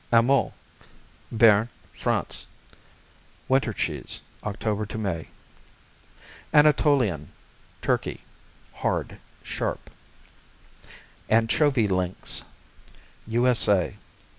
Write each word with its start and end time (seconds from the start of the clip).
Amou 0.11 0.51
Béarn, 1.31 1.69
France 1.93 2.47
Winter 3.47 3.71
cheese, 3.71 4.23
October 4.43 4.83
to 4.87 4.97
May. 4.97 5.27
Anatolian 6.51 7.31
Turkey 7.83 8.21
Hard; 8.73 9.19
sharp. 9.43 9.91
Anchovy 11.29 11.87
Links 11.87 12.41
_U.S.A. 13.29 13.95